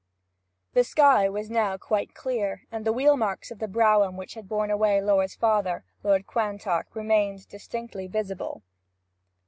The 0.73 0.83
sky 0.83 1.29
was 1.29 1.51
now 1.51 1.77
quite 1.77 2.15
clear, 2.15 2.63
and 2.71 2.85
the 2.85 2.91
wheelmarks 2.91 3.51
of 3.51 3.59
the 3.59 3.67
brougham 3.67 4.17
which 4.17 4.33
had 4.33 4.49
borne 4.49 4.71
away 4.71 4.99
Laura's 4.99 5.35
father, 5.35 5.83
Lord 6.01 6.25
Quantock, 6.25 6.87
remained 6.95 7.47
distinctly 7.49 8.07
visible. 8.07 8.63